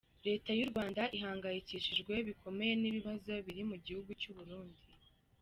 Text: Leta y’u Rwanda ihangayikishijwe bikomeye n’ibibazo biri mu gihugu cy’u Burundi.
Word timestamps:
Leta 0.27 0.49
y’u 0.57 0.69
Rwanda 0.71 1.01
ihangayikishijwe 1.17 2.13
bikomeye 2.27 2.73
n’ibibazo 2.77 3.31
biri 3.45 3.63
mu 3.69 3.75
gihugu 3.85 4.09
cy’u 4.21 4.33
Burundi. 4.37 4.83